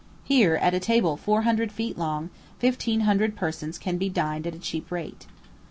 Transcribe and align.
Here, 0.23 0.55
at 0.55 0.73
a 0.73 0.79
table 0.79 1.15
four 1.15 1.43
hundred 1.43 1.71
feet 1.71 1.95
long, 1.95 2.31
fifteen 2.57 3.01
hundred 3.01 3.35
persons 3.35 3.77
can 3.77 3.99
be 3.99 4.09
dined 4.09 4.47
at 4.47 4.55
a 4.55 4.57
cheap 4.57 4.89
rate. 4.91 5.27